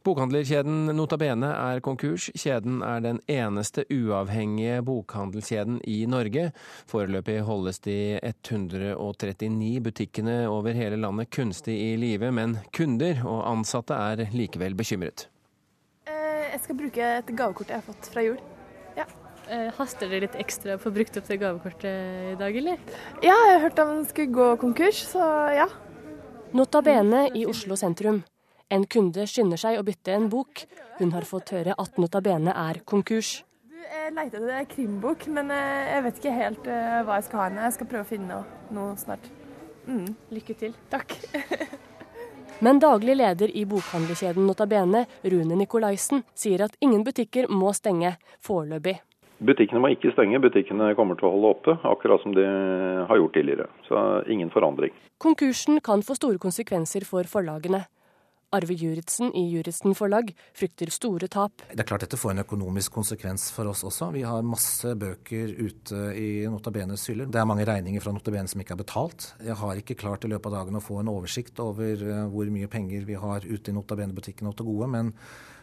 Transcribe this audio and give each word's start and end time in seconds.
Bokhandlerkjeden 0.00 0.88
Nota 0.96 1.18
Bene 1.20 1.50
er 1.52 1.82
konkurs. 1.84 2.30
Kjeden 2.32 2.78
er 2.80 3.02
den 3.04 3.18
eneste 3.28 3.82
uavhengige 3.92 4.78
bokhandelskjeden 4.86 5.76
i 5.84 5.98
Norge. 6.08 6.46
Foreløpig 6.88 7.42
holdes 7.44 7.82
de 7.84 8.16
139 8.24 9.82
butikkene 9.84 10.38
over 10.48 10.78
hele 10.78 10.96
landet 11.02 11.28
kunstig 11.36 11.76
i 11.76 11.90
live, 12.00 12.32
men 12.32 12.56
kunder 12.72 13.20
og 13.26 13.44
ansatte 13.50 13.92
er 13.92 14.24
likevel 14.32 14.78
bekymret. 14.78 15.26
Eh, 16.08 16.48
jeg 16.54 16.64
skal 16.64 16.80
bruke 16.80 17.12
et 17.18 17.36
gavekort 17.36 17.68
jeg 17.68 17.82
har 17.82 17.88
fått 17.92 18.10
fra 18.16 18.24
jul. 18.24 18.40
Ja. 18.96 19.04
Eh, 19.52 19.68
haster 19.76 20.08
det 20.08 20.24
litt 20.24 20.40
ekstra 20.40 20.78
å 20.78 20.80
få 20.80 20.96
brukt 20.96 21.20
opp 21.20 21.28
det 21.28 21.42
gavekortet 21.44 22.32
i 22.32 22.34
dag, 22.40 22.56
eller? 22.56 22.80
Ja, 23.20 23.36
jeg 23.36 23.56
har 23.58 23.64
hørt 23.68 23.84
om 23.84 23.96
den 23.98 24.04
skulle 24.08 24.32
gå 24.32 24.50
konkurs, 24.64 25.04
så 25.12 25.28
ja. 25.60 25.68
Nota 26.56 26.80
Bene 26.80 27.26
i 27.36 27.44
Oslo 27.44 27.76
sentrum. 27.76 28.24
En 28.70 28.84
kunde 28.86 29.24
skynder 29.26 29.58
seg 29.58 29.80
å 29.80 29.82
bytte 29.82 30.14
en 30.14 30.28
bok. 30.30 30.62
Hun 31.00 31.10
har 31.16 31.26
fått 31.26 31.50
høre 31.56 31.74
at 31.74 31.96
Nota 31.98 32.20
Bene 32.22 32.54
er 32.54 32.78
konkurs. 32.86 33.40
Du, 33.66 33.74
jeg 33.82 34.14
leter 34.14 34.44
etter 34.46 34.68
krimbok, 34.70 35.26
men 35.34 35.50
eh, 35.50 35.90
jeg 35.96 36.04
vet 36.06 36.20
ikke 36.20 36.34
helt 36.36 36.70
uh, 36.70 37.00
hva 37.08 37.18
jeg 37.18 37.26
skal 37.26 37.40
ha 37.40 37.48
henne. 37.48 37.64
Jeg 37.66 37.76
skal 37.80 37.90
prøve 37.90 38.06
å 38.06 38.10
finne 38.12 38.30
noe, 38.30 38.60
noe 38.76 38.94
snart. 39.00 39.26
Mm. 39.90 40.06
Lykke 40.36 40.58
til. 40.62 40.78
Takk. 40.92 41.16
men 42.64 42.78
daglig 42.78 43.18
leder 43.18 43.50
i 43.50 43.66
bokhandlerkjeden 43.66 44.46
Nota 44.46 44.70
Bene, 44.70 45.02
Rune 45.26 45.58
Nikolaisen, 45.58 46.22
sier 46.38 46.68
at 46.68 46.78
ingen 46.78 47.02
butikker 47.02 47.50
må 47.50 47.74
stenge 47.74 48.14
foreløpig. 48.46 49.00
Butikkene 49.40 49.82
må 49.82 49.90
ikke 49.96 50.12
stenge, 50.14 50.38
butikkene 50.44 50.92
kommer 50.94 51.18
til 51.18 51.26
å 51.26 51.34
holde 51.34 51.54
oppe, 51.56 51.80
akkurat 51.90 52.22
som 52.22 52.36
de 52.36 52.44
har 53.08 53.18
gjort 53.18 53.34
tidligere. 53.34 53.70
Så 53.88 53.98
ingen 54.30 54.52
forandring. 54.54 54.94
Konkursen 55.18 55.80
kan 55.82 56.04
få 56.06 56.14
store 56.20 56.38
konsekvenser 56.38 57.08
for 57.08 57.26
forlagene. 57.26 57.88
Arve 58.52 58.74
Juritzen 58.74 59.30
i 59.34 59.44
Juristen 59.52 59.94
Forlag 59.94 60.32
frykter 60.58 60.90
store 60.90 61.28
tap. 61.30 61.62
Det 61.70 61.84
er 61.84 61.86
klart 61.86 62.02
dette 62.02 62.18
får 62.18 62.32
en 62.32 62.42
økonomisk 62.42 62.96
konsekvens 62.96 63.44
for 63.54 63.70
oss 63.70 63.84
også. 63.86 64.08
Vi 64.16 64.24
har 64.26 64.42
masse 64.42 64.96
bøker 64.98 65.52
ute 65.60 66.00
i 66.18 66.48
Notabenes 66.50 67.06
hyller. 67.12 67.30
Det 67.30 67.38
er 67.38 67.46
mange 67.46 67.68
regninger 67.68 68.02
fra 68.02 68.14
Notabene 68.16 68.50
som 68.50 68.64
ikke 68.64 68.74
er 68.74 68.82
betalt. 68.82 69.28
Jeg 69.46 69.54
har 69.60 69.78
ikke 69.78 69.98
klart 70.02 70.26
i 70.26 70.32
løpet 70.32 70.50
av 70.50 70.58
dagen 70.58 70.80
å 70.80 70.82
få 70.82 70.98
en 70.98 71.12
oversikt 71.12 71.62
over 71.62 72.02
eh, 72.02 72.26
hvor 72.32 72.50
mye 72.50 72.70
penger 72.72 73.06
vi 73.06 73.20
har 73.22 73.46
ute 73.46 73.70
i 73.70 73.76
Notabene-butikkene 73.76 74.54
til 74.58 74.70
gode. 74.72 74.90
men 74.98 75.14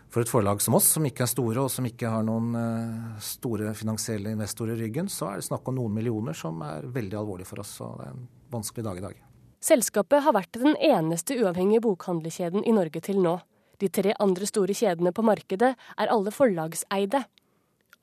for 0.08 0.24
et 0.24 0.32
forlag 0.32 0.62
som 0.64 0.78
oss, 0.78 0.88
som 0.96 1.04
ikke 1.04 1.26
er 1.26 1.32
store 1.32 1.66
og 1.66 1.72
som 1.72 1.84
ikke 1.84 2.08
har 2.08 2.24
noen 2.24 2.54
uh, 2.56 3.18
store 3.20 3.74
finansielle 3.76 4.32
investorer 4.32 4.80
i 4.80 4.86
ryggen, 4.86 5.12
så 5.12 5.34
er 5.34 5.42
det 5.42 5.50
snakk 5.50 5.68
om 5.68 5.76
noen 5.82 6.00
millioner 6.00 6.38
som 6.38 6.64
er 6.64 6.88
veldig 6.88 7.20
alvorlig 7.20 7.50
for 7.50 7.60
oss. 7.60 7.76
Og 7.84 8.00
det 8.00 8.08
er 8.08 8.16
en 8.16 8.30
vanskelig 8.56 8.88
dag 8.88 9.02
i 9.02 9.10
dag. 9.10 9.27
Selskapet 9.68 10.24
har 10.24 10.32
vært 10.32 10.56
den 10.56 10.78
eneste 10.80 11.36
uavhengige 11.42 11.82
bokhandlerkjeden 11.84 12.64
i 12.64 12.72
Norge 12.72 13.02
til 13.04 13.18
nå. 13.20 13.34
De 13.82 13.90
tre 13.92 14.14
andre 14.24 14.48
store 14.48 14.72
kjedene 14.78 15.12
på 15.12 15.26
markedet 15.28 15.74
er 15.76 16.12
alle 16.14 16.32
forlagseide. 16.32 17.26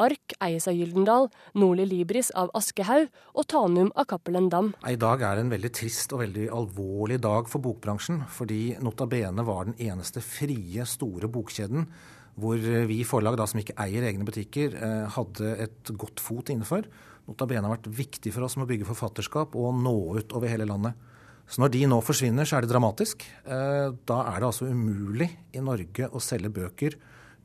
Ark 0.05 0.35
eies 0.45 0.67
av 0.69 0.77
Gyldendal, 0.77 1.31
Nordli 1.57 1.87
Libris 1.89 2.29
av 2.37 2.51
Aschehoug 2.59 3.07
og 3.33 3.47
Tanum 3.49 3.89
av 3.95 4.09
Cappelen 4.11 4.51
Dam. 4.53 4.73
I 4.85 4.99
dag 5.01 5.23
er 5.25 5.41
en 5.41 5.53
veldig 5.55 5.71
trist 5.79 6.13
og 6.13 6.21
veldig 6.27 6.51
alvorlig 6.53 7.21
dag 7.25 7.49
for 7.49 7.65
bokbransjen, 7.65 8.21
fordi 8.29 8.75
Nota 8.85 9.09
Bene 9.09 9.47
var 9.47 9.71
den 9.71 9.79
eneste 9.87 10.21
frie, 10.21 10.85
store 10.85 11.33
bokkjeden 11.33 11.89
hvor 12.35 12.59
vi 12.59 12.99
forlag 13.07 13.39
da, 13.39 13.47
som 13.49 13.63
ikke 13.63 13.79
eier 13.79 14.05
egne 14.05 14.27
butikker, 14.27 14.75
eh, 14.75 15.09
hadde 15.17 15.57
et 15.65 15.97
godt 15.97 16.21
fot 16.21 16.51
innenfor. 16.51 16.85
Nota 17.31 17.49
Bene 17.49 17.71
har 17.71 17.79
vært 17.79 17.93
viktig 17.95 18.35
for 18.35 18.45
oss 18.45 18.59
med 18.59 18.67
å 18.67 18.73
bygge 18.75 18.91
forfatterskap 18.91 19.55
og 19.57 19.79
nå 19.81 19.97
ut 20.19 20.35
over 20.35 20.51
hele 20.51 20.67
landet. 20.69 20.99
Så 21.51 21.61
når 21.61 21.75
de 21.75 21.83
nå 21.91 21.99
forsvinner, 22.05 22.49
så 22.49 22.59
er 22.59 22.65
det 22.65 22.73
dramatisk. 22.73 23.25
Eh, 23.45 23.91
da 24.09 24.21
er 24.31 24.41
det 24.41 24.49
altså 24.49 24.71
umulig 24.71 25.29
i 25.53 25.63
Norge 25.65 26.09
å 26.09 26.23
selge 26.23 26.53
bøker 26.55 26.97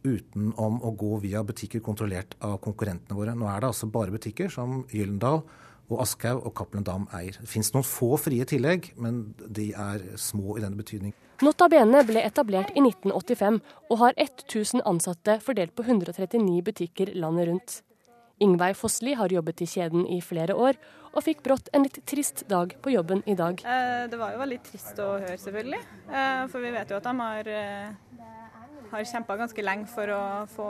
utenom 0.04 0.80
å 0.86 0.94
gå 0.96 1.18
via 1.26 1.42
butikker 1.44 1.84
kontrollert 1.84 2.38
av 2.46 2.60
konkurrentene 2.64 3.18
våre. 3.18 3.36
Nå 3.36 3.50
er 3.52 3.60
det 3.60 3.74
altså 3.74 3.90
bare 3.92 4.14
butikker 4.16 4.52
som 4.54 4.86
Gyllendal 4.96 5.44
og 5.90 6.04
Aschhaug 6.04 6.46
og 6.46 6.54
Cappelen 6.56 6.86
Dam 6.88 7.08
eier. 7.16 7.36
Det 7.42 7.50
finnes 7.50 7.74
noen 7.74 7.88
få 7.88 8.14
frie 8.22 8.46
tillegg, 8.48 8.94
men 9.02 9.34
de 9.42 9.72
er 9.74 10.06
små 10.22 10.56
i 10.58 10.64
denne 10.64 10.80
betydning. 10.80 11.16
Nota 11.44 11.70
Bene 11.72 12.02
ble 12.08 12.22
etablert 12.28 12.72
i 12.76 12.84
1985 12.84 13.60
og 13.90 14.02
har 14.02 14.18
1000 14.20 14.84
ansatte 14.88 15.40
fordelt 15.44 15.76
på 15.76 15.86
139 15.88 16.64
butikker 16.68 17.14
landet 17.16 17.50
rundt. 17.50 17.78
Ingveig 18.44 18.76
Fossli 18.80 19.16
har 19.20 19.32
jobbet 19.34 19.64
i 19.64 19.68
kjeden 19.68 20.06
i 20.08 20.20
flere 20.24 20.56
år, 20.56 20.78
og 21.14 21.26
fikk 21.26 21.44
brått 21.46 21.70
en 21.74 21.86
litt 21.86 22.00
trist 22.10 22.46
dag 22.50 22.76
på 22.82 22.94
jobben 22.94 23.24
i 23.26 23.36
dag. 23.38 23.62
Eh, 23.66 24.06
det 24.12 24.20
var 24.20 24.36
jo 24.36 24.42
veldig 24.44 24.60
trist 24.66 25.00
å 25.02 25.10
høre, 25.18 25.38
selvfølgelig. 25.42 25.82
Eh, 26.10 26.44
for 26.52 26.64
vi 26.64 26.74
vet 26.76 26.92
jo 26.92 27.00
at 27.00 27.08
de 27.08 27.14
har, 27.20 27.48
eh, 27.48 28.26
har 28.92 29.06
kjempa 29.12 29.38
ganske 29.38 29.64
lenge 29.64 29.88
for 29.88 30.08
å 30.08 30.24
få 30.50 30.70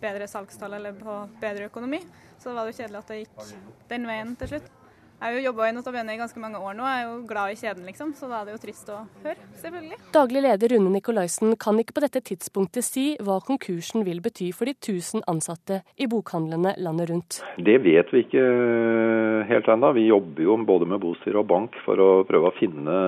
bedre 0.00 0.28
salgstall 0.28 0.74
eller 0.74 0.92
på 0.92 1.20
bedre 1.40 1.68
økonomi. 1.68 2.00
Så 2.38 2.50
det 2.50 2.54
var 2.54 2.66
jo 2.66 2.78
kjedelig 2.78 2.98
at 2.98 3.08
det 3.08 3.22
gikk 3.24 3.54
den 3.88 4.06
veien 4.06 4.36
til 4.38 4.48
slutt. 4.48 4.77
Jeg 5.18 5.32
har 5.32 5.34
jo 5.34 5.48
jobba 5.48 5.64
i 5.66 5.72
Notabene 5.74 6.14
i 6.14 6.18
ganske 6.20 6.38
mange 6.38 6.60
år 6.62 6.76
nå, 6.78 6.84
jeg 6.86 6.98
er 7.02 7.06
jo 7.08 7.14
glad 7.26 7.50
i 7.50 7.56
kjeden, 7.58 7.86
liksom. 7.90 8.12
Så 8.14 8.28
da 8.30 8.38
er 8.38 8.46
det 8.46 8.52
jo 8.52 8.60
trist 8.62 8.90
å 8.94 8.98
høre, 9.24 9.46
selvfølgelig. 9.58 9.96
Daglig 10.14 10.42
leder 10.44 10.70
Rune 10.70 10.92
Nikolaisen 10.94 11.56
kan 11.58 11.80
ikke 11.82 11.96
på 11.96 12.04
dette 12.04 12.22
tidspunktet 12.28 12.86
si 12.86 13.06
hva 13.26 13.40
konkursen 13.42 14.06
vil 14.06 14.20
bety 14.22 14.52
for 14.54 14.70
de 14.70 14.76
1000 14.76 15.24
ansatte 15.26 15.80
i 15.98 16.06
bokhandlene 16.06 16.76
landet 16.78 17.10
rundt. 17.10 17.40
Det 17.58 17.74
vet 17.82 18.14
vi 18.14 18.22
ikke 18.28 18.44
eh, 18.46 19.42
helt 19.50 19.72
ennå. 19.74 19.90
Vi 19.98 20.06
jobber 20.06 20.46
jo 20.46 20.54
både 20.70 20.86
med 20.94 21.02
bostyre 21.02 21.42
og 21.42 21.50
bank 21.50 21.82
for 21.82 21.98
å 21.98 22.08
prøve 22.28 22.52
å 22.52 22.56
finne 22.60 23.02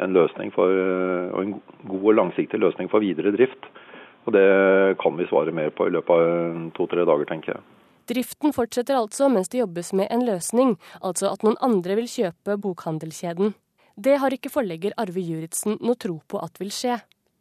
en 0.00 0.16
løsning 0.16 0.56
for, 0.56 0.72
og 0.72 1.44
en 1.44 1.54
god 1.84 2.08
og 2.14 2.18
langsiktig 2.22 2.64
løsning 2.64 2.88
for 2.88 3.04
videre 3.04 3.34
drift. 3.36 3.68
Og 4.24 4.32
det 4.32 4.48
kan 5.04 5.20
vi 5.20 5.28
svare 5.28 5.52
mer 5.52 5.68
på 5.76 5.84
i 5.84 5.92
løpet 5.92 6.16
av 6.16 6.66
to-tre 6.80 7.04
dager, 7.04 7.28
tenker 7.28 7.58
jeg. 7.58 7.64
Driften 8.10 8.54
fortsetter 8.54 8.98
altså 8.98 9.28
mens 9.30 9.50
det 9.52 9.62
jobbes 9.62 9.92
med 9.98 10.10
en 10.10 10.24
løsning, 10.26 10.76
altså 11.00 11.30
at 11.32 11.44
noen 11.46 11.58
andre 11.62 11.96
vil 12.00 12.10
kjøpe 12.10 12.58
bokhandelskjeden. 12.64 13.54
Det 13.96 14.16
har 14.18 14.34
ikke 14.34 14.50
forlegger 14.52 14.96
Arve 15.00 15.22
Juritzen 15.22 15.76
noe 15.84 15.98
tro 16.00 16.18
på 16.26 16.40
at 16.42 16.58
vil 16.60 16.72
skje. 16.72 16.98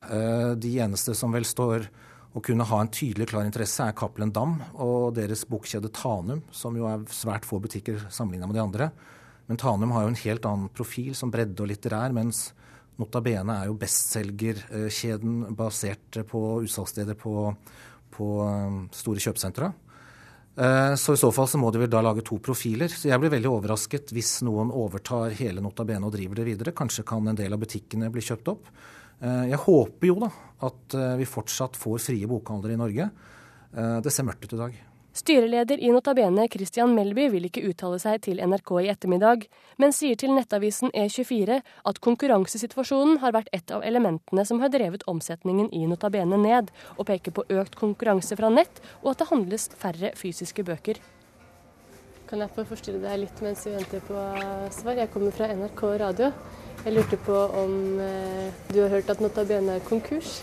Eh, 0.09 0.53
de 0.57 0.72
eneste 0.83 1.16
som 1.17 1.33
vel 1.33 1.45
står 1.47 1.88
og 2.31 2.44
kunne 2.45 2.66
ha 2.67 2.79
en 2.79 2.91
tydelig 2.91 3.27
klar 3.31 3.44
interesse, 3.44 3.83
er 3.83 3.95
Cappelen 3.97 4.31
Dam 4.31 4.55
og 4.79 5.11
deres 5.17 5.44
bokkjede 5.49 5.91
Tanum, 5.95 6.45
som 6.51 6.78
jo 6.78 6.88
er 6.88 7.03
svært 7.11 7.47
få 7.47 7.59
butikker 7.63 8.07
sammenligna 8.09 8.47
med 8.47 8.55
de 8.55 8.63
andre. 8.63 8.89
Men 9.49 9.59
Tanum 9.59 9.91
har 9.91 10.05
jo 10.05 10.13
en 10.13 10.23
helt 10.23 10.47
annen 10.47 10.72
profil 10.72 11.16
som 11.17 11.31
bredde 11.33 11.59
og 11.63 11.72
litterær, 11.72 12.16
mens 12.16 12.51
Nota 13.01 13.19
Bene 13.23 13.57
er 13.57 13.67
jo 13.67 13.78
bestselgerkjeden 13.81 15.55
basert 15.57 16.22
på 16.29 16.41
utsalgssteder 16.63 17.17
på, 17.19 17.51
på 18.16 18.28
eh, 18.47 18.78
store 18.95 19.23
kjøpesentre. 19.23 19.72
Eh, 20.56 20.95
så 20.95 21.13
i 21.13 21.17
så 21.17 21.31
fall 21.31 21.47
så 21.47 21.59
må 21.62 21.72
de 21.72 21.79
vel 21.84 21.91
da 21.91 22.01
lage 22.03 22.23
to 22.28 22.39
profiler. 22.44 22.91
Så 22.91 23.09
jeg 23.09 23.22
blir 23.22 23.34
veldig 23.34 23.51
overrasket 23.51 24.12
hvis 24.16 24.39
noen 24.47 24.73
overtar 24.75 25.35
hele 25.39 25.63
Nota 25.63 25.85
Bene 25.88 26.07
og 26.07 26.16
driver 26.16 26.41
det 26.41 26.47
videre. 26.50 26.75
Kanskje 26.75 27.07
kan 27.07 27.28
en 27.28 27.39
del 27.39 27.56
av 27.56 27.62
butikkene 27.62 28.12
bli 28.13 28.23
kjøpt 28.25 28.51
opp. 28.51 28.72
Eh, 29.22 29.51
jeg 29.53 29.63
håper 29.66 30.11
jo 30.11 30.19
da 30.25 30.31
at 30.67 30.97
eh, 30.97 31.17
vi 31.22 31.29
fortsatt 31.29 31.79
får 31.79 32.03
frie 32.11 32.29
bokhandlere 32.29 32.78
i 32.78 32.81
Norge. 32.85 33.11
Det 33.72 34.11
ser 34.11 34.25
mørkt 34.28 34.44
ut 34.44 34.51
i 34.51 34.57
dag. 34.59 34.73
Styreleder 35.13 35.79
i 35.79 35.89
Notabene 35.91 36.45
Christian 36.47 36.94
Melby 36.95 37.25
vil 37.33 37.44
ikke 37.49 37.66
uttale 37.67 37.97
seg 37.99 38.22
til 38.23 38.39
NRK 38.39 38.69
i 38.79 38.88
ettermiddag, 38.94 39.44
men 39.75 39.91
sier 39.91 40.16
til 40.16 40.31
nettavisen 40.31 40.94
E24 40.95 41.57
at 41.59 41.97
konkurransesituasjonen 42.05 43.19
har 43.19 43.33
vært 43.35 43.49
et 43.51 43.73
av 43.75 43.83
elementene 43.83 44.45
som 44.47 44.61
har 44.63 44.72
drevet 44.72 45.03
omsetningen 45.11 45.67
i 45.75 45.83
Notabene 45.89 46.39
ned, 46.39 46.72
og 46.95 47.09
peker 47.09 47.35
på 47.35 47.44
økt 47.51 47.75
konkurranse 47.75 48.38
fra 48.39 48.47
nett 48.53 48.79
og 49.01 49.11
at 49.11 49.19
det 49.23 49.27
handles 49.33 49.67
færre 49.81 50.13
fysiske 50.16 50.63
bøker. 50.63 51.01
Kan 52.29 52.39
jeg 52.39 52.53
få 52.55 52.63
forstyrre 52.69 53.01
deg 53.03 53.25
litt 53.25 53.41
mens 53.43 53.66
vi 53.67 53.73
venter 53.75 54.05
på 54.07 54.22
svar? 54.72 54.95
Jeg 54.95 55.11
kommer 55.11 55.35
fra 55.35 55.49
NRK 55.51 55.81
radio. 55.99 56.29
Jeg 56.85 56.95
lurte 56.95 57.19
på 57.19 57.35
om 57.59 57.99
eh, 57.99 58.63
du 58.72 58.79
har 58.79 58.95
hørt 58.95 59.11
at 59.11 59.19
Notabene 59.19 59.75
er 59.75 59.83
konkurs? 59.89 60.39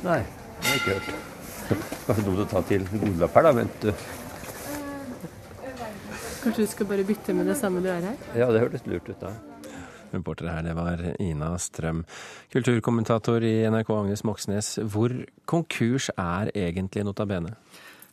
Nei, 0.00 0.22
det 0.24 0.64
har 0.64 0.72
jeg 0.72 0.80
ikke 0.80 0.96
hørt. 0.96 1.39
Kanskje 1.70 2.24
dumt 2.26 2.42
å 2.42 2.48
ta 2.50 2.62
til 2.66 2.86
godlapp 2.90 3.36
her, 3.38 3.46
da. 3.46 3.52
Vent. 3.60 3.86
Kanskje 6.40 6.64
du 6.64 6.70
skal 6.72 6.88
bare 6.88 7.04
bytte 7.06 7.36
med 7.36 7.50
det 7.50 7.56
samme 7.60 7.82
du 7.84 7.90
er 7.92 8.02
her? 8.10 8.18
Ja, 8.38 8.48
det 8.50 8.62
hørtes 8.62 8.86
lurt 8.88 9.08
ut 9.10 9.20
da. 9.20 9.34
Reporter 10.10 10.48
her, 10.50 10.64
det 10.66 10.72
var 10.74 11.02
Ina 11.22 11.52
Strøm. 11.60 12.02
Kulturkommentator 12.50 13.44
i 13.46 13.52
NRK 13.70 13.92
Agnes 13.94 14.24
Moxnes, 14.26 14.72
hvor 14.90 15.14
konkurs 15.46 16.10
er 16.16 16.50
egentlig 16.56 17.04
Nota 17.06 17.28
Bene? 17.30 17.54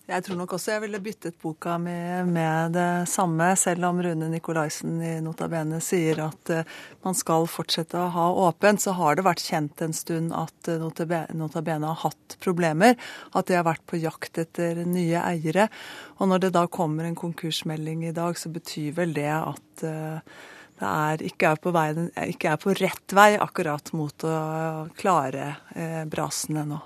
Jeg 0.08 0.24
tror 0.24 0.38
nok 0.40 0.54
også 0.56 0.72
jeg 0.72 0.82
ville 0.86 1.00
byttet 1.04 1.36
boka 1.44 1.74
med, 1.84 2.30
med 2.32 2.72
det 2.78 3.10
samme, 3.12 3.50
selv 3.60 3.90
om 3.90 3.98
Rune 4.00 4.30
Nikolaisen 4.32 5.02
i 5.04 5.10
Nota 5.20 5.50
Bene 5.52 5.82
sier 5.84 6.22
at 6.24 6.52
uh, 6.56 6.76
man 7.04 7.16
skal 7.18 7.44
fortsette 7.52 8.00
å 8.00 8.06
ha 8.16 8.28
åpent. 8.46 8.80
Så 8.80 8.94
har 8.96 9.18
det 9.18 9.26
vært 9.28 9.44
kjent 9.44 9.84
en 9.84 9.96
stund 9.96 10.32
at 10.32 10.70
uh, 10.72 10.80
Nota 10.80 11.64
Bene 11.66 11.90
har 11.92 12.00
hatt 12.06 12.38
problemer. 12.40 12.96
At 13.36 13.50
de 13.50 13.58
har 13.60 13.66
vært 13.68 13.84
på 13.84 14.00
jakt 14.00 14.40
etter 14.40 14.80
nye 14.88 15.26
eiere. 15.28 15.66
Og 16.22 16.32
når 16.32 16.46
det 16.46 16.54
da 16.56 16.64
kommer 16.72 17.04
en 17.04 17.18
konkursmelding 17.20 18.06
i 18.08 18.14
dag, 18.16 18.40
så 18.40 18.52
betyr 18.54 18.96
vel 19.02 19.12
det 19.18 19.34
at 19.36 19.84
uh, 19.84 20.38
det 20.78 20.88
er, 20.88 21.26
ikke, 21.26 21.52
er 21.52 21.74
vei, 21.74 21.90
ikke 22.32 22.54
er 22.54 22.62
på 22.62 22.78
rett 22.78 23.18
vei 23.18 23.32
akkurat 23.42 23.92
mot 23.98 24.24
å 24.30 24.38
klare 24.96 25.50
eh, 25.74 26.06
nå. 26.06 26.80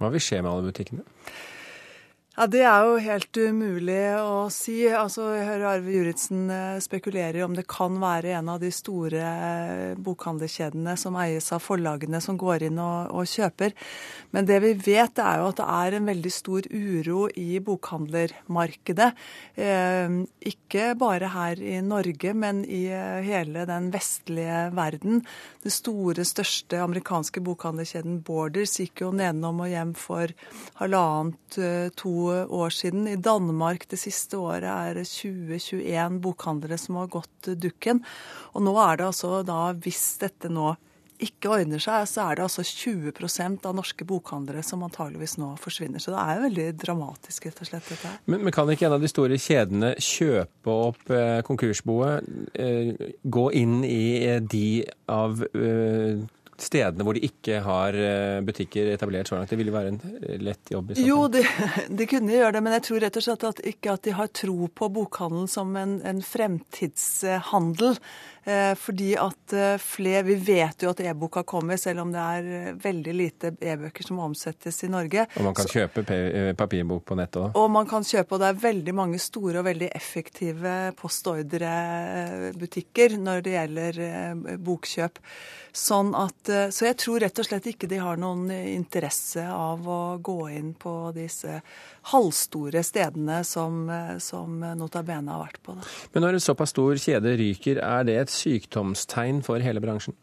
Hva 0.00 0.10
vil 0.14 0.24
skje 0.24 0.40
med 0.40 0.48
alle 0.48 0.70
butikkene? 0.70 1.04
Ja, 2.38 2.46
Det 2.46 2.60
er 2.62 2.84
jo 2.86 2.98
helt 3.02 3.34
umulig 3.34 4.02
å 4.22 4.46
si. 4.54 4.86
Altså, 4.94 5.24
Jeg 5.34 5.46
hører 5.48 5.64
Arve 5.72 5.90
Juritzen 5.90 6.44
eh, 6.54 6.78
spekulere 6.78 7.42
om 7.42 7.56
det 7.56 7.64
kan 7.66 7.96
være 7.98 8.36
en 8.38 8.50
av 8.52 8.60
de 8.62 8.68
store 8.70 9.18
eh, 9.18 9.96
bokhandlerkjedene 9.98 10.94
som 10.94 11.18
eies 11.18 11.50
av 11.50 11.64
forlagene 11.64 12.20
som 12.22 12.38
går 12.38 12.68
inn 12.68 12.78
og, 12.78 13.10
og, 13.10 13.26
kjøper. 13.26 13.74
Men 14.30 14.46
det 14.46 14.60
vi 14.62 14.70
vet, 14.78 15.18
er 15.18 15.40
jo 15.40 15.48
at 15.48 15.58
det 15.58 15.66
er 15.80 15.96
en 15.98 16.06
veldig 16.12 16.32
stor 16.36 16.68
uro 16.70 17.24
i 17.34 17.58
bokhandlermarkedet. 17.58 19.10
Eh, 19.58 20.14
ikke 20.52 20.94
bare 20.94 21.32
her 21.34 21.58
i 21.58 21.80
Norge, 21.82 22.36
men 22.38 22.62
i 22.62 22.84
eh, 22.86 23.18
hele 23.26 23.66
den 23.66 23.90
vestlige 23.90 24.68
verden. 24.78 25.24
Det 25.66 25.74
store, 25.74 26.22
største 26.22 26.84
amerikanske 26.86 27.42
bokhandlerkjeden 27.50 28.22
Borders 28.22 28.78
gikk 28.78 29.02
jo 29.08 29.10
nedenom 29.10 29.66
og 29.66 29.74
hjem 29.74 29.98
for 29.98 30.38
halvannet, 30.78 31.34
to 31.98 32.27
år 32.28 32.74
siden. 32.74 33.06
I 33.10 33.16
Danmark 33.16 33.86
det 33.90 34.00
siste 34.00 34.40
året 34.40 34.68
er 34.68 35.00
det 35.00 35.06
20-21 35.10 36.20
bokhandlere 36.24 36.78
som 36.80 37.00
har 37.00 37.10
gått 37.12 37.52
dukken. 37.60 38.02
Og 38.54 38.66
nå 38.66 38.74
er 38.82 39.00
det 39.00 39.08
altså 39.08 39.40
da, 39.46 39.72
hvis 39.76 40.18
dette 40.22 40.52
nå 40.52 40.74
ikke 41.22 41.50
ordner 41.50 41.82
seg, 41.82 42.06
så 42.06 42.28
er 42.28 42.38
det 42.38 42.44
altså 42.44 42.62
20% 42.62 43.66
av 43.66 43.74
norske 43.76 44.06
bokhandlere 44.06 44.62
som 44.66 44.84
antageligvis 44.86 45.36
nå 45.40 45.50
forsvinner. 45.60 46.02
Så 46.02 46.12
det 46.14 46.22
er 46.22 46.36
jo 46.36 46.44
veldig 46.46 46.66
dramatisk, 46.78 47.48
rett 47.48 47.62
og 47.62 47.70
slett. 47.70 47.88
dette 47.88 48.06
her. 48.06 48.18
Men, 48.30 48.44
men 48.46 48.54
kan 48.54 48.70
ikke 48.70 48.86
en 48.88 48.96
av 48.98 49.04
de 49.04 49.10
store 49.10 49.38
kjedene 49.42 49.92
kjøpe 50.02 50.76
opp 50.88 51.14
eh, 51.14 51.40
konkursboet, 51.46 52.28
eh, 52.54 52.92
gå 53.24 53.46
inn 53.58 53.80
i 53.86 54.02
eh, 54.28 54.40
de 54.42 54.68
av 55.10 55.42
eh, 55.48 56.22
stedene 56.62 57.04
hvor 57.06 57.14
de 57.16 57.22
ikke 57.26 57.60
har 57.64 57.94
eh, 57.94 58.40
butikker 58.44 58.86
etablert 58.92 59.28
så 59.28 59.34
langt? 59.36 59.50
Det 59.50 59.58
ville 59.60 59.74
være 59.74 59.88
en 59.92 60.00
eh, 60.18 60.38
lett 60.42 60.70
jobb? 60.72 60.90
i 60.92 60.94
Jo, 61.06 61.28
de, 61.32 61.42
de, 61.88 62.06
kunne 62.10 62.32
gjøre 62.34 62.52
det, 62.56 62.62
men 62.64 62.72
jeg 62.78 62.84
tror 62.88 62.98
rett 63.04 63.16
og 63.20 63.24
slett 63.28 63.44
at 63.48 63.58
ikke 63.72 63.88
at 63.94 64.02
de 64.06 64.12
har 64.18 64.28
tro 64.34 64.58
på 64.68 64.84
bokhandelen 64.94 65.48
som 65.50 65.68
en, 65.78 65.92
en 66.06 66.22
fremtidshandel. 66.24 67.94
Eh, 68.48 68.74
fordi 68.80 69.10
at 69.20 69.54
flere, 69.82 70.22
Vi 70.24 70.34
vet 70.40 70.82
jo 70.82 70.88
at 70.90 71.00
e-boka 71.04 71.42
kommer, 71.48 71.76
selv 71.76 72.00
om 72.04 72.12
det 72.14 72.20
er 72.20 72.42
veldig 72.80 73.14
lite 73.14 73.46
e-bøker 73.60 74.04
som 74.06 74.18
omsettes 74.24 74.84
i 74.86 74.88
Norge. 74.90 75.26
Og 75.36 75.44
man 75.44 75.54
kan 75.56 75.66
kjøpe 75.68 76.04
papirbok 76.58 77.04
på 77.08 77.14
nettet 77.18 77.42
òg? 77.42 77.50
Og 77.60 77.70
man 77.70 77.86
kan 77.88 78.02
kjøpe, 78.06 78.34
og 78.34 78.40
det 78.42 78.48
er 78.50 78.64
veldig 78.64 78.94
mange 78.96 79.18
store 79.22 79.58
og 79.60 79.66
veldig 79.68 79.90
effektive 79.94 80.72
postordrebutikker 80.98 83.08
når 83.20 83.36
det 83.44 83.52
gjelder 83.58 83.92
bokkjøp. 84.64 85.14
Sånn 85.78 86.14
at, 86.16 86.47
eh, 86.52 86.68
så 86.74 86.88
jeg 86.88 86.98
tror 87.02 87.22
rett 87.24 87.40
og 87.40 87.46
slett 87.46 87.68
ikke 87.70 87.88
de 87.90 88.00
har 88.02 88.18
noen 88.20 88.48
interesse 88.52 89.44
av 89.48 89.86
å 89.88 90.00
gå 90.24 90.38
inn 90.54 90.72
på 90.78 90.94
disse 91.16 91.60
halvstore 92.12 92.82
stedene 92.86 93.42
som, 93.46 93.84
eh, 93.90 94.16
som 94.22 94.60
Nota 94.78 95.02
Bene 95.06 95.34
har 95.34 95.46
vært 95.46 95.62
på. 95.62 95.76
Da. 95.78 95.86
Men 96.14 96.26
når 96.26 96.38
en 96.38 96.46
såpass 96.48 96.74
stor 96.74 97.00
kjede 97.00 97.36
ryker, 97.40 97.82
er 97.84 98.08
det 98.08 98.18
et 98.22 98.34
sykdomstegn 98.34 99.42
for 99.46 99.64
hele 99.64 99.82
bransjen? 99.84 100.16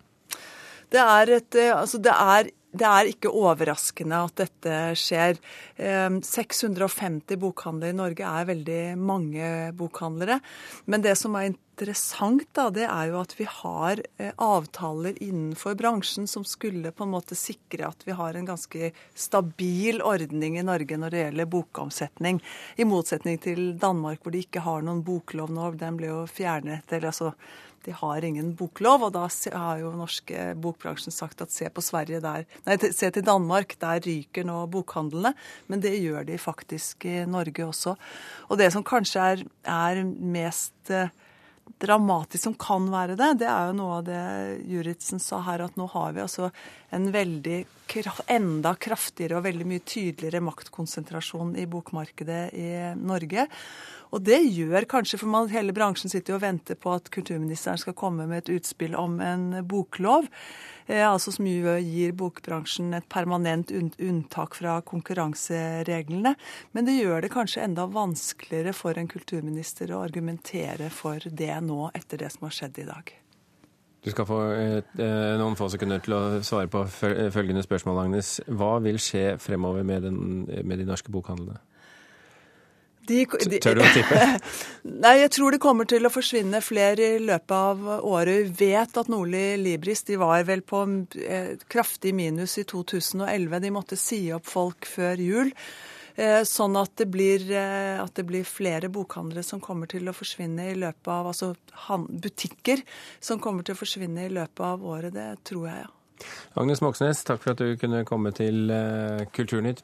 Det 0.93 1.01
er, 1.01 1.33
et, 1.39 1.55
eh, 1.55 1.73
altså 1.75 2.01
det 2.01 2.13
er 2.13 2.53
det 2.75 2.83
er 2.83 3.07
ikke 3.07 3.31
overraskende 3.31 4.17
at 4.27 4.41
dette 4.41 4.79
skjer. 4.99 5.37
650 5.79 7.37
bokhandlere 7.39 7.93
i 7.93 7.95
Norge 7.95 8.27
er 8.27 8.49
veldig 8.49 8.81
mange 8.99 9.51
bokhandlere. 9.79 10.41
Men 10.91 11.05
det 11.05 11.15
som 11.15 11.37
er 11.39 11.53
interessant, 11.75 12.47
da, 12.55 12.69
det 12.71 12.85
er 12.87 13.09
jo 13.11 13.17
at 13.19 13.33
vi 13.35 13.45
har 13.49 13.99
eh, 14.17 14.31
avtaler 14.39 15.17
innenfor 15.23 15.75
bransjen 15.75 16.27
som 16.27 16.45
skulle 16.47 16.93
på 16.95 17.03
en 17.03 17.11
måte 17.11 17.35
sikre 17.35 17.89
at 17.89 18.05
vi 18.07 18.15
har 18.15 18.35
en 18.35 18.47
ganske 18.47 18.91
stabil 19.13 19.99
ordning 20.05 20.55
i 20.59 20.63
Norge 20.63 20.97
når 20.97 21.11
det 21.11 21.23
gjelder 21.25 21.51
bokomsetning. 21.51 22.39
I 22.79 22.87
motsetning 22.87 23.41
til 23.43 23.75
Danmark, 23.81 24.23
hvor 24.23 24.31
de 24.31 24.45
ikke 24.45 24.63
har 24.63 24.85
noen 24.87 25.03
boklov 25.03 25.51
nå. 25.51 25.73
Den 25.75 25.99
ble 25.99 26.13
jo 26.13 26.21
fjernet. 26.31 26.87
eller 26.95 27.11
altså 27.11 27.33
de 27.85 27.93
har 27.93 28.23
ingen 28.25 28.55
boklov, 28.57 29.03
og 29.05 29.11
da 29.13 29.27
har 29.53 29.81
jo 29.83 29.91
norske 29.93 30.55
bokbransjen 30.57 31.13
sagt 31.13 31.43
at 31.43 31.53
se 31.53 31.67
på 31.69 31.83
Sverige 31.85 32.17
der 32.23 32.47
Nei, 32.65 32.79
se 32.81 33.11
til 33.13 33.25
Danmark, 33.25 33.75
der 33.77 34.01
ryker 34.01 34.47
nå 34.47 34.63
bokhandlene. 34.73 35.35
Men 35.69 35.83
det 35.83 35.93
gjør 35.99 36.25
de 36.25 36.39
faktisk 36.41 37.05
i 37.05 37.19
Norge 37.29 37.67
også. 37.67 37.93
Og 38.49 38.57
det 38.57 38.71
som 38.73 38.85
kanskje 38.85 39.27
er, 39.35 39.45
er 39.69 40.01
mest 40.01 40.89
eh, 40.89 41.13
dramatisk 41.81 42.43
som 42.43 42.55
kan 42.59 42.85
være 42.91 43.17
det, 43.19 43.31
det 43.41 43.47
er 43.49 43.69
jo 43.69 43.77
noe 43.77 43.97
av 43.99 44.05
det 44.07 44.21
Juritzen 44.69 45.19
sa 45.21 45.41
her, 45.45 45.65
at 45.65 45.75
nå 45.79 45.87
har 45.91 46.13
vi 46.15 46.23
altså 46.23 46.49
en 46.95 47.09
veldig 47.13 47.57
enda 48.31 48.75
kraftigere 48.79 49.39
og 49.39 49.45
veldig 49.47 49.67
mye 49.69 49.83
tydeligere 49.83 50.43
maktkonsentrasjon 50.45 51.55
i 51.59 51.67
bokmarkedet 51.69 52.43
i 52.55 52.69
Norge. 52.99 53.47
Og 54.15 54.21
det 54.23 54.37
gjør 54.47 54.85
kanskje, 54.87 55.17
for 55.19 55.27
man, 55.27 55.49
hele 55.51 55.73
bransjen 55.75 56.11
sitter 56.11 56.33
jo 56.33 56.37
og 56.39 56.45
venter 56.45 56.77
på 56.79 56.93
at 56.95 57.09
kulturministeren 57.11 57.81
skal 57.81 57.97
komme 57.99 58.23
med 58.29 58.45
et 58.45 58.53
utspill 58.55 58.95
om 58.95 59.17
en 59.19 59.49
boklov. 59.67 60.29
Eh, 60.85 61.03
altså 61.03 61.33
som 61.35 61.47
gir 61.49 62.13
bokbransjen 62.15 62.95
et 62.95 63.09
permanent 63.11 63.73
unntak 63.75 64.55
fra 64.55 64.77
konkurransereglene. 64.87 66.35
Men 66.71 66.87
det 66.87 66.95
gjør 66.95 67.25
det 67.25 67.33
kanskje 67.35 67.65
enda 67.65 67.89
vanskeligere 67.91 68.75
for 68.77 68.95
en 68.95 69.11
kulturminister 69.11 69.91
å 69.91 70.05
argumentere 70.05 70.87
for 70.93 71.19
det 71.25 71.51
nå, 71.67 71.91
etter 71.97 72.23
det 72.23 72.31
som 72.31 72.47
har 72.47 72.55
skjedd 72.55 72.83
i 72.85 72.89
dag. 72.93 73.13
Du 74.05 74.11
skal 74.13 74.27
få 74.29 74.41
et, 74.53 74.99
eh, 75.01 75.35
noen 75.41 75.59
få 75.59 75.67
sekunder 75.73 75.99
til 75.99 76.13
å 76.13 76.23
svare 76.45 76.71
på 76.71 76.85
følgende 77.33 77.67
spørsmål, 77.67 78.05
Agnes. 78.05 78.39
Hva 78.47 78.77
vil 78.79 79.01
skje 79.01 79.41
fremover 79.41 79.83
med, 79.83 80.03
den, 80.03 80.45
med 80.63 80.79
de 80.79 80.85
norske 80.87 81.11
bokhandlene? 81.11 81.59
De, 83.07 83.25
de, 83.25 83.59
Tør 83.61 83.77
du 83.77 83.83
å 83.83 83.89
tippe? 83.93 84.21
Nei, 85.03 85.15
jeg 85.21 85.31
tror 85.35 85.53
det 85.53 85.61
kommer 85.63 85.87
til 85.89 86.07
å 86.07 86.11
forsvinne 86.13 86.61
flere 86.63 87.15
i 87.15 87.23
løpet 87.23 87.55
av 87.55 87.83
året. 88.07 88.47
Vi 88.49 88.71
vet 88.71 88.97
at 88.97 89.11
Nordli 89.11 89.43
Libris 89.61 90.05
de 90.07 90.17
var 90.21 90.45
vel 90.47 90.63
på 90.65 90.81
eh, 91.21 91.51
kraftig 91.71 92.15
minus 92.17 92.57
i 92.61 92.65
2011. 92.67 93.59
De 93.61 93.73
måtte 93.73 93.99
si 93.99 94.21
opp 94.33 94.49
folk 94.49 94.89
før 94.89 95.21
jul. 95.21 95.51
Eh, 96.15 96.41
sånn 96.47 96.77
at 96.79 96.95
det, 97.01 97.09
blir, 97.11 97.45
eh, 97.51 98.01
at 98.01 98.15
det 98.17 98.25
blir 98.25 98.47
flere 98.47 98.89
bokhandlere 98.93 99.45
som 99.45 99.61
kommer 99.61 99.91
til 99.91 100.07
å 100.09 100.15
forsvinne 100.15 100.69
i 100.71 100.77
løpet 100.79 101.11
av 101.11 101.27
Altså 101.33 101.51
butikker 102.09 102.81
som 103.19 103.41
kommer 103.43 103.67
til 103.67 103.75
å 103.75 103.81
forsvinne 103.81 104.25
i 104.25 104.33
løpet 104.33 104.65
av 104.65 104.85
året. 104.85 105.13
Det 105.13 105.27
tror 105.45 105.69
jeg, 105.69 105.83
ja. 105.85 105.91
Agnes 106.55 106.79
Moxnes, 106.81 107.25
takk 107.27 107.43
for 107.43 107.51
at 107.53 107.59
du 107.59 107.75
kunne 107.77 108.05
komme 108.07 108.31
til 108.33 108.71
Kulturnytt. 109.35 109.83